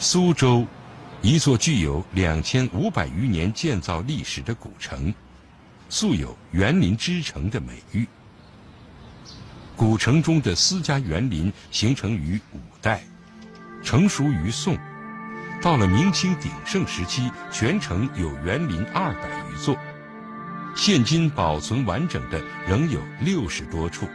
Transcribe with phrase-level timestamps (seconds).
[0.00, 0.64] 苏州，
[1.22, 5.12] 一座具有两千五百余年建造历史的古城，
[5.88, 8.06] 素有“园林之城”的美誉。
[9.74, 13.02] 古城中的私家园林形成于五代，
[13.82, 14.78] 成熟于宋，
[15.60, 19.76] 到了明清鼎盛时期，全城有园林二百余座。
[20.76, 24.06] 现今保存完整的仍有六十多处。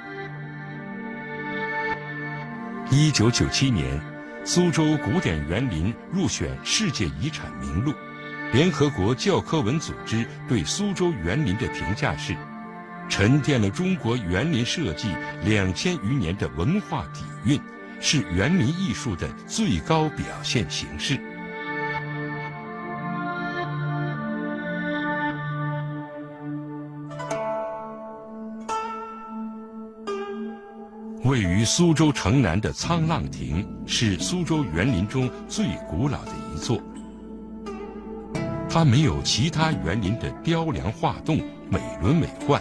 [2.90, 4.02] 一九九七年，
[4.46, 7.94] 苏州古典园林入选世界遗产名录。
[8.52, 12.35] 联合国教科文组织对苏州园林的评价是：
[13.09, 15.08] 沉淀了中国园林设计
[15.45, 17.59] 两千余年的文化底蕴，
[18.02, 21.18] 是园林艺术的最高表现形式。
[31.23, 36.82] 位于苏州城南的沧浪亭是苏州园林中最古老的一座。
[38.70, 41.38] 它没有其他园林的雕梁画栋、
[41.70, 42.60] 美轮美奂，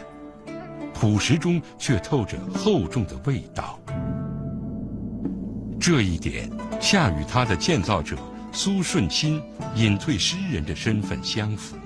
[0.94, 3.80] 朴实中却透着厚重的味道。
[5.80, 6.48] 这一点
[6.80, 8.16] 恰与它的建造者
[8.52, 9.42] 苏舜钦
[9.74, 11.76] 隐退诗人的身份相符。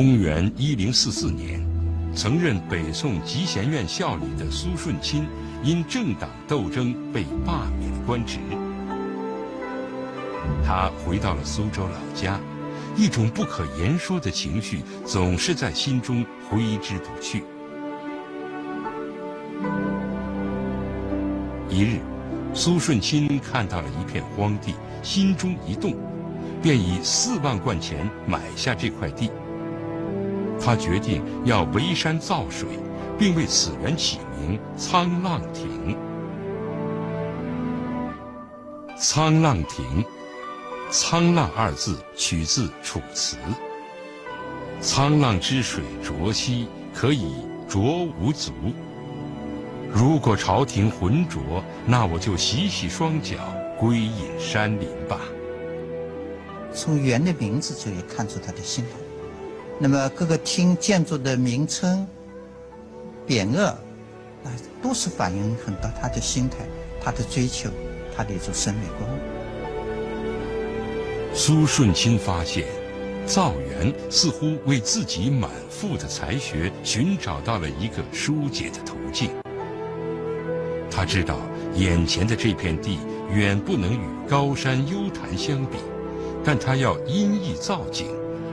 [0.00, 1.60] 公元一零四四年，
[2.16, 5.26] 曾任北宋集贤院校理的苏舜钦，
[5.62, 8.38] 因政党斗争被罢免官职。
[10.64, 12.40] 他回到了苏州老家，
[12.96, 17.44] 一种不可言说的情绪总是在心中挥之不去。
[21.68, 22.00] 一日，
[22.54, 25.94] 苏舜钦看到了一片荒地，心中一动，
[26.62, 29.30] 便以四万贯钱买下这块地。
[30.60, 32.68] 他决定要围山造水，
[33.18, 35.96] 并为此园起名“沧浪亭”。
[39.00, 40.04] 沧浪亭
[40.92, 43.36] ，“沧浪”二字取自《楚辞》
[44.84, 47.32] ：“沧浪之水浊兮，可以
[47.68, 48.52] 濯吾足。”
[49.92, 51.40] 如果朝廷浑浊，
[51.86, 53.38] 那我就洗洗双脚，
[53.78, 55.18] 归隐山林吧。
[56.72, 58.90] 从园的名字就可以看出他的心态。
[59.82, 62.06] 那么各个厅建筑的名称、
[63.26, 63.74] 匾额，
[64.44, 64.50] 那，
[64.82, 66.58] 都是反映很多他的心态、
[67.02, 67.70] 他的追求、
[68.14, 69.10] 他的一种审美观。
[71.32, 72.66] 苏舜钦发现，
[73.24, 79.30] 造园似乎为自己满腹的才学寻找到了一个疏解的途径。
[80.90, 81.38] 他知道，
[81.74, 82.98] 眼前的这片地
[83.32, 85.78] 远不能与高山幽潭相比，
[86.44, 88.08] 但他要因意造景。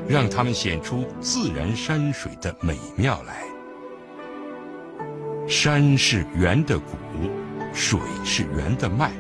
[0.08, 3.44] 让他们显出自然山水的美妙来。
[5.48, 6.96] 山是园的骨，
[7.74, 9.12] 水是园的脉。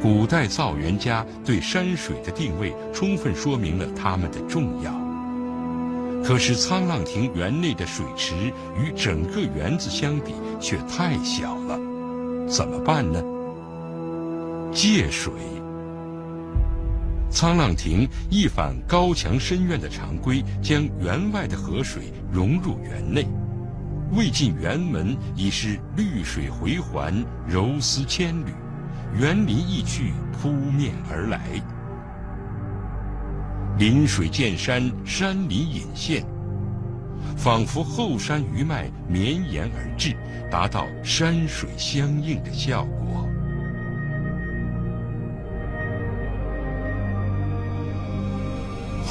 [0.00, 4.92] 古代造园家对山水的定位，充分说明了它们的重要。
[6.24, 8.34] 可是沧浪亭园内的水池
[8.76, 11.78] 与整个园子相比却太小了，
[12.48, 13.22] 怎么办呢？
[14.72, 15.32] 借水。
[17.32, 23.26] 沧浪亭一反高墙深院的常规，将园外的河水融入园内。
[24.12, 28.52] 未进园门，已是绿水回环，柔丝千缕，
[29.18, 31.40] 园林意趣扑面而来。
[33.78, 36.22] 临水见山，山林隐现，
[37.34, 40.14] 仿佛后山余脉绵延而至，
[40.50, 43.26] 达到山水相映的效果。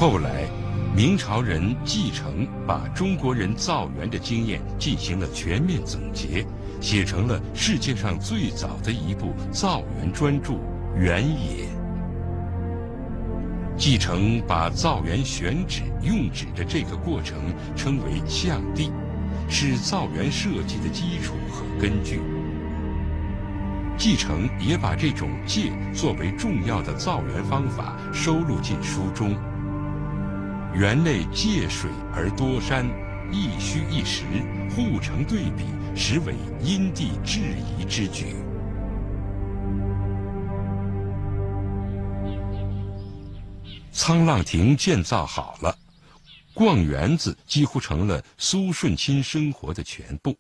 [0.02, 0.50] 后来，
[0.96, 6.44] 明朝人继承把中国人造园的经验进行了全面总结，
[6.82, 10.54] 写成了世界上最早的一部造园专著
[10.98, 11.66] 《园野》。
[13.78, 17.38] 继承把造园选址用址的这个过程
[17.76, 18.92] 称为相地，
[19.48, 22.20] 是造园设计的基础和根据。
[24.00, 29.36] 继承也把这种借作为重要的造园方法收录进书中。
[30.74, 32.86] 园内借水而多山，
[33.30, 34.24] 一虚一实，
[34.74, 38.38] 互成对比，实为因地制宜之举。
[43.94, 45.78] 沧浪亭建造好了，
[46.54, 50.36] 逛园子几乎成了苏舜钦生活的全部。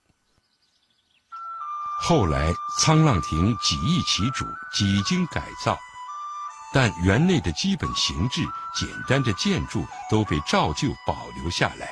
[1.99, 5.77] 后来，沧浪亭几易其主，几经改造。
[6.73, 8.41] 但园内的基本形制、
[8.73, 11.89] 简单的建筑都被照旧保留下来。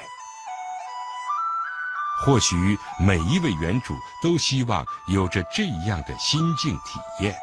[2.26, 7.34] 或许每一位园主都希望有着这样的心境体验：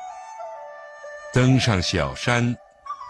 [1.32, 2.54] 登上小山，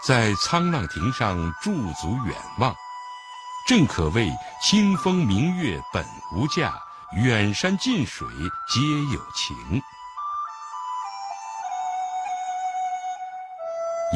[0.05, 2.73] 在沧浪亭上驻足远望，
[3.67, 4.31] 正可谓
[4.61, 6.73] 清风明月本无价，
[7.17, 8.25] 远山近水
[8.69, 8.81] 皆
[9.13, 9.81] 有情。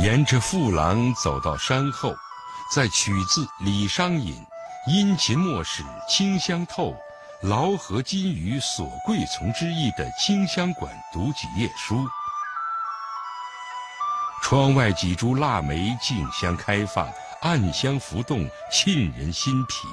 [0.02, 2.16] 沿着父廊走到山后，
[2.74, 4.44] 在取自李商隐
[4.90, 6.96] “殷勤莫使清香透，
[7.44, 12.04] 劳合金鱼锁贵从”之意的清香馆读几页书。
[14.42, 17.08] 窗外几株腊梅竞相开放，
[17.42, 19.88] 暗香浮动，沁人心脾。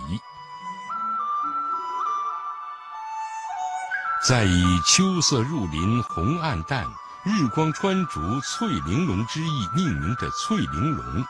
[4.27, 6.87] 再以“秋色入林红暗淡”。
[7.25, 11.25] 日光穿竹翠玲珑之意命名的翠玲珑，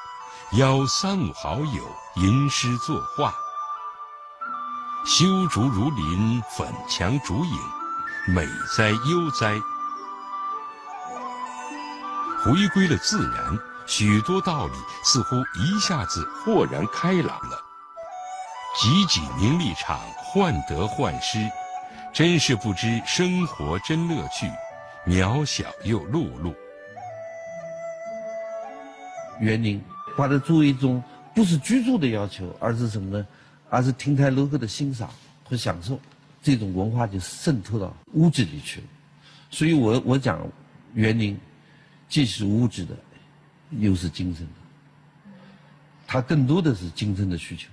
[0.53, 1.83] 邀三五好友
[2.17, 3.33] 吟诗作画。
[5.07, 7.59] 修竹如林，粉墙竹影，
[8.29, 8.47] 美
[8.77, 9.59] 哉悠哉。
[12.45, 17.59] 回归了自然，许多道理似乎一下子豁然开朗了。
[18.77, 21.39] 汲汲名利场，患得患失，
[22.13, 24.49] 真是不知生活真乐趣。
[25.09, 26.55] 渺小又碌碌。
[29.41, 29.81] 园林
[30.19, 31.03] 把它作为一种
[31.35, 33.27] 不是居住的要求，而是什么呢？
[33.71, 35.09] 而是亭台楼阁的欣赏
[35.45, 35.99] 和享受，
[36.43, 38.87] 这种文化就渗透到屋子里去了。
[39.51, 40.47] 所以我我讲，
[40.93, 41.39] 园林
[42.07, 42.95] 既是物质的，
[43.79, 45.33] 又是精神的。
[46.07, 47.71] 它更多的是精神的需求。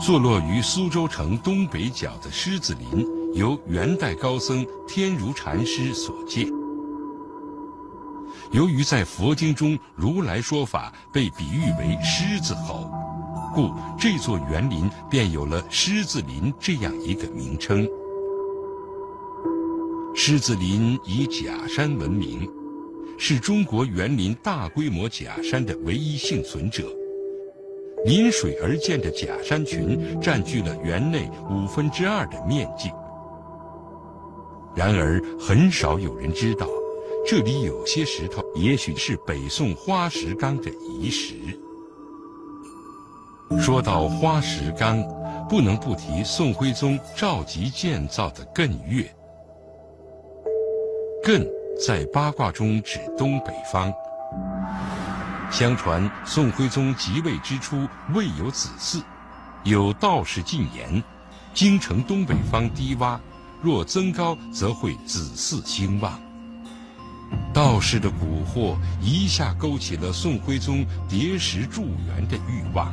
[0.00, 3.21] 坐落于苏州城东北角的狮子林。
[3.34, 6.46] 由元代高僧天如禅师所建。
[8.50, 12.90] 由于在佛经中如来说法被比喻为狮子吼，
[13.54, 17.88] 故这座园林便有了狮子林这样一个名称。
[20.14, 22.46] 狮子林以假山闻名，
[23.16, 26.84] 是中国园林大规模假山的唯一幸存者。
[28.04, 32.90] 临水而建的假山群占据了园内五分之二的面积。
[34.74, 36.66] 然而，很少有人知道，
[37.26, 41.34] 这里有些石头也许是北宋花石纲的遗石。
[43.60, 45.04] 说到花石纲，
[45.46, 49.14] 不能不提宋徽宗召集建造的艮岳。
[51.22, 51.46] 艮
[51.86, 53.92] 在八卦中指东北方。
[55.50, 59.02] 相传宋徽宗即位之初未有子嗣，
[59.64, 61.04] 有道士进言：
[61.52, 63.18] 京城东北方低洼。
[63.62, 66.20] 若增高，则会子嗣兴旺。
[67.54, 72.92] 道士的蛊惑一下勾起了宋徽宗叠石筑园的欲望。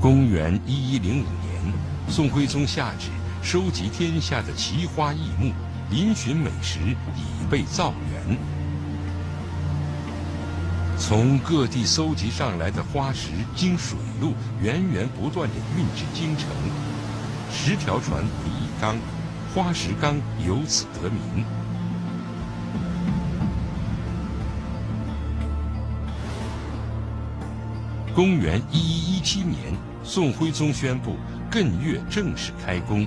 [0.00, 1.72] 公元一一零五年，
[2.08, 3.08] 宋徽宗下旨
[3.40, 5.52] 收集天下的奇花异木，
[5.92, 6.80] 嶙峋美食，
[7.14, 8.36] 以备造园。
[10.98, 16.48] 从各地搜集上来的花石，经水路源源不断地运至京城。
[17.50, 18.96] 十条船为一缸，
[19.54, 20.16] 花石纲
[20.46, 21.44] 由此得名。
[28.14, 31.16] 公元一一一七年，宋徽宗宣布
[31.50, 33.06] 艮岳正式开工。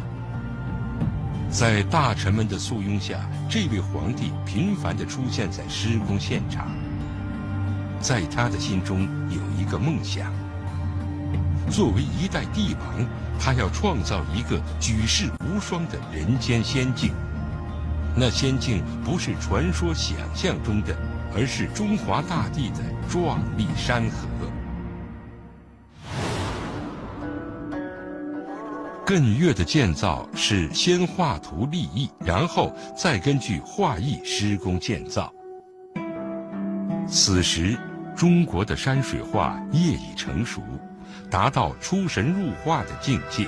[1.50, 3.20] 在大臣们的簇拥下，
[3.50, 6.70] 这位皇帝频繁地出现在施工现场。
[8.00, 10.32] 在他的心中有一个梦想。
[11.72, 13.08] 作为一代帝王，
[13.40, 17.12] 他要创造一个举世无双的人间仙境。
[18.16, 20.94] 那仙境不是传说想象中的，
[21.34, 24.28] 而是中华大地的壮丽山河。
[29.06, 35.34] 艮岳的建造是先画图立意，然后再根据画意施工建造。
[37.08, 37.78] 此时，
[38.16, 40.62] 中国的山水画业已成熟。
[41.30, 43.48] 达到出神入化的境界。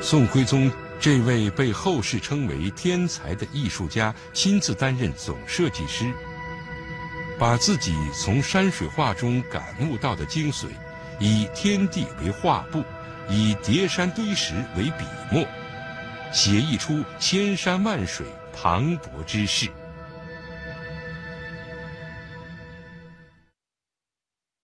[0.00, 6.12] 宋徽宗这位被后世称为天才的艺术家，亲自担任总设计师，
[7.38, 10.66] 把自己从山水画中感悟到的精髓，
[11.18, 12.84] 以天地为画布，
[13.28, 15.46] 以叠山堆石为笔墨，
[16.32, 19.68] 写一出千山万水磅礴之势。